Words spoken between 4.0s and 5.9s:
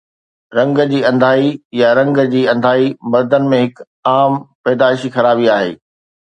عام پيدائشي خرابي آهي